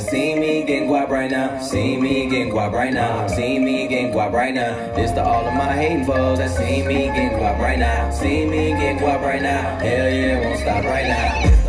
[0.00, 1.60] See me getting guap right now.
[1.60, 3.26] See me getting guap right now.
[3.26, 4.74] See me getting guap right now.
[4.94, 6.38] This to all of my hating foes.
[6.38, 8.10] That see me getting guap right now.
[8.10, 9.78] See me getting guap right now.
[9.78, 11.61] Hell yeah, won't stop right now.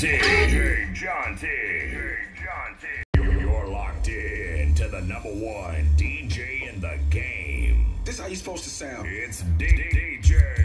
[0.00, 0.06] T.
[0.06, 1.46] DJ John T.
[2.34, 2.86] John T.
[3.22, 7.84] You're locked in to the number one DJ in the game.
[8.06, 9.06] This how you supposed to sound.
[9.06, 10.59] It's D- DJ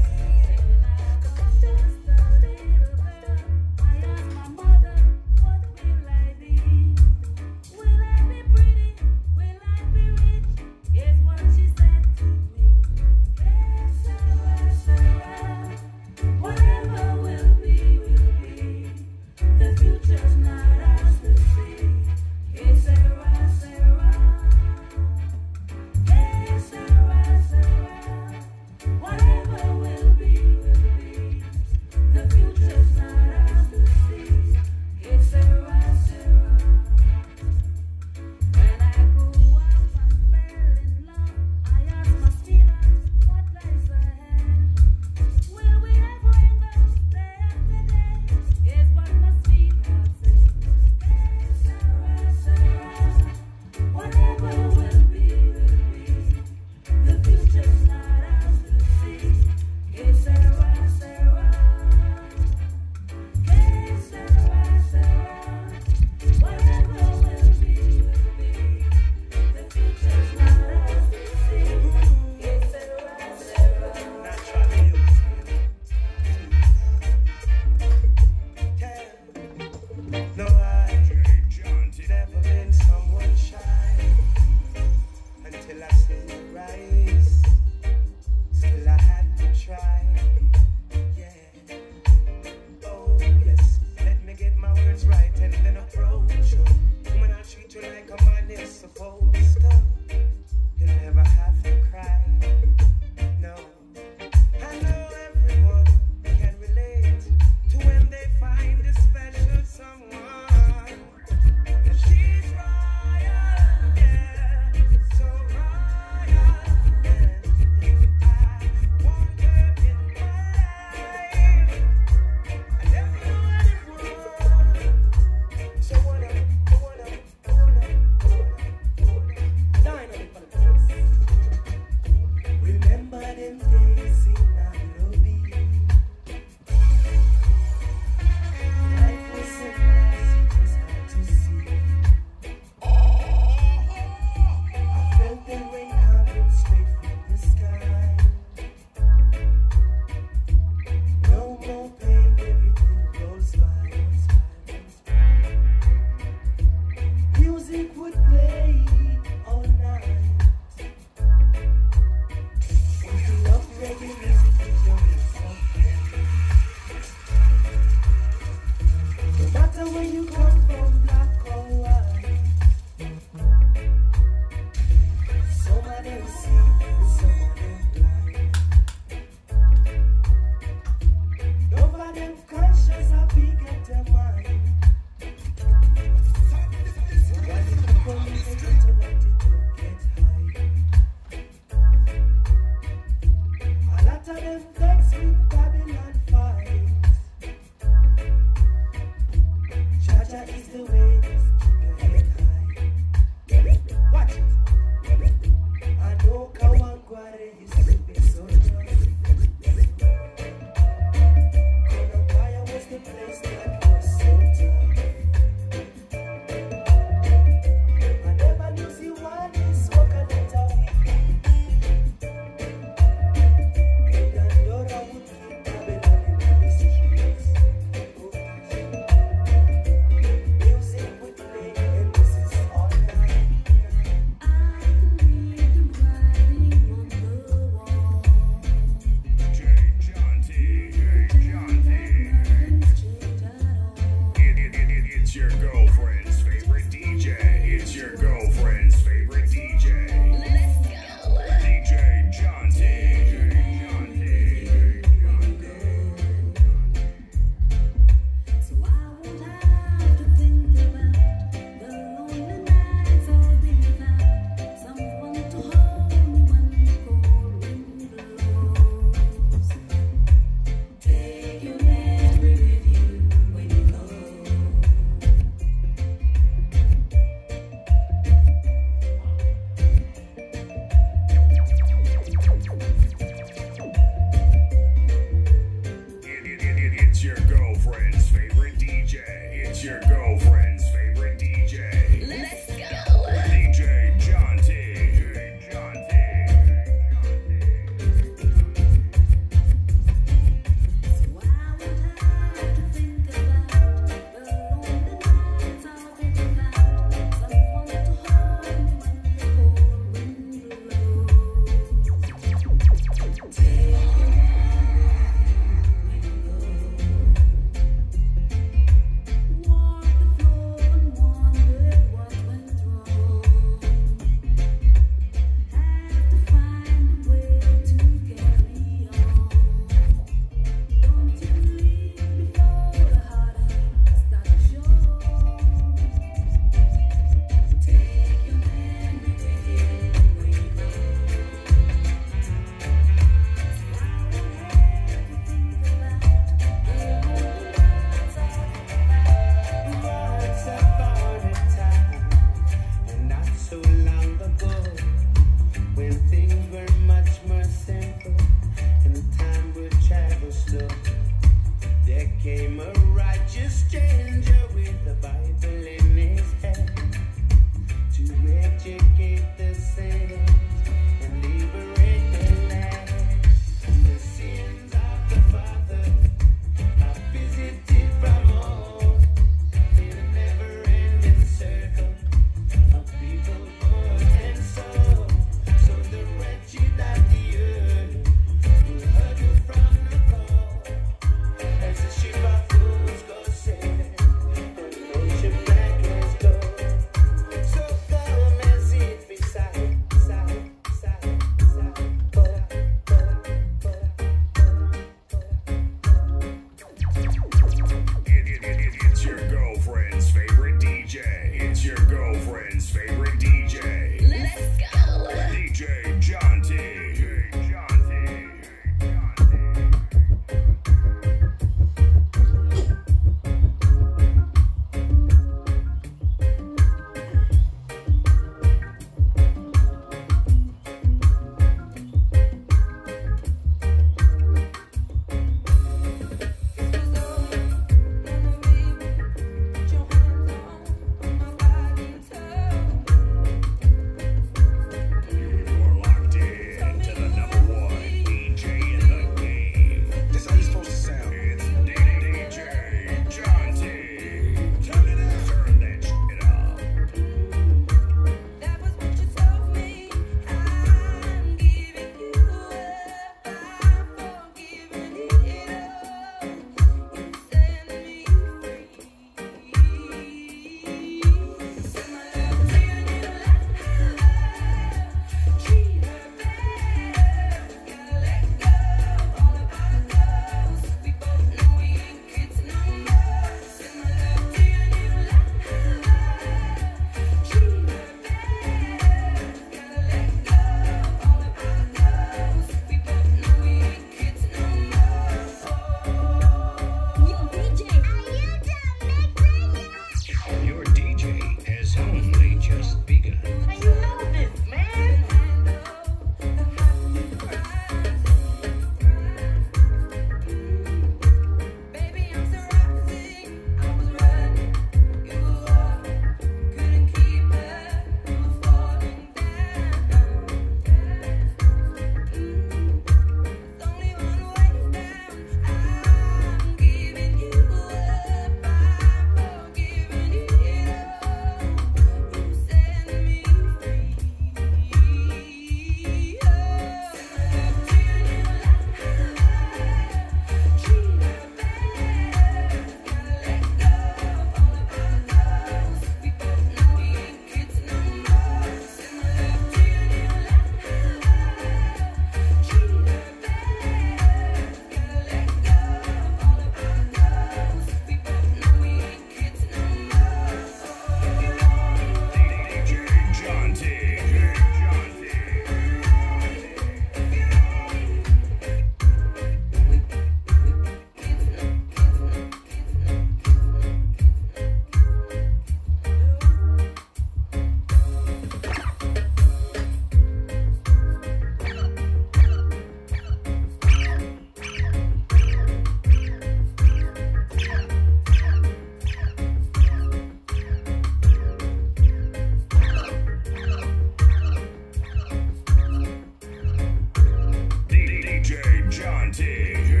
[598.51, 600.00] DJ John T.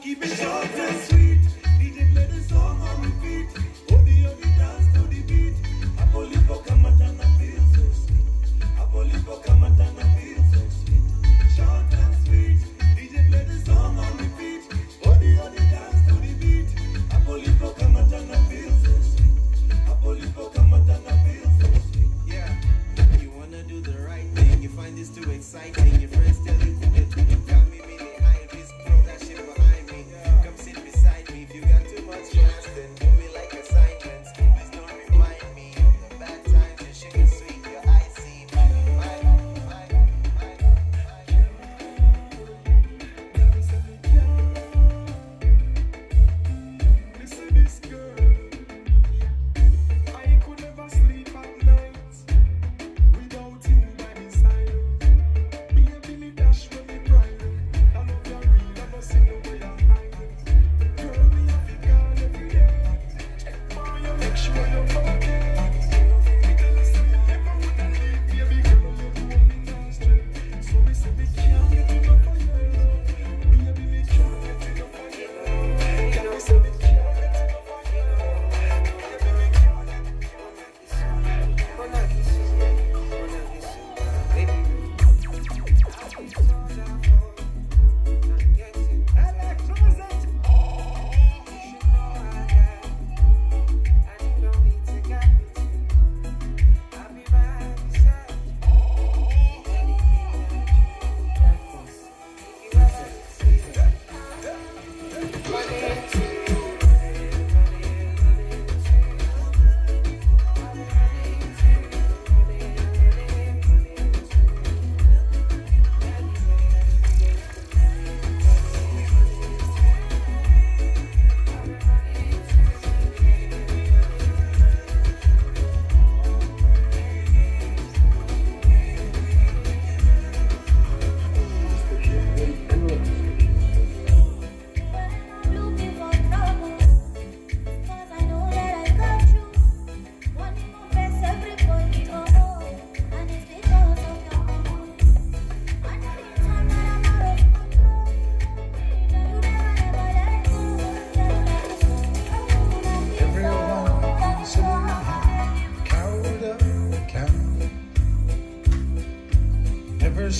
[0.00, 0.49] keep it short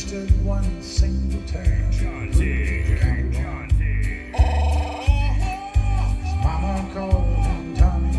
[0.01, 1.93] wasted one single turn.
[1.93, 2.85] John D.
[3.33, 3.69] John
[6.23, 8.19] His mama called him Tommy,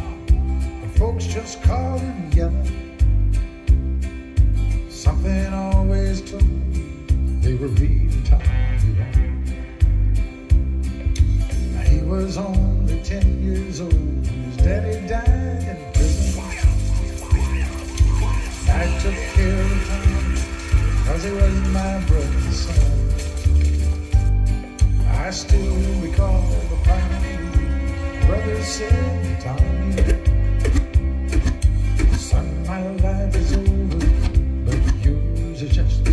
[0.81, 2.65] but folks just called him Yellow.
[4.89, 6.83] Something always told me
[7.41, 8.45] they were reading Tommy.
[11.85, 14.20] He was only ten years old.
[21.21, 22.99] as it was my brother's son.
[25.07, 29.91] I still recall the pine brother said, Tommy,
[32.17, 34.05] son, my life is over,
[34.65, 36.10] but yours is just